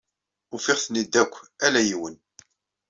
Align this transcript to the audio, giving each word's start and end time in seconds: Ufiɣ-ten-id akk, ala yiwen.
Ufiɣ-ten-id 0.55 1.13
akk, 1.23 1.33
ala 1.65 1.81
yiwen. 1.87 2.15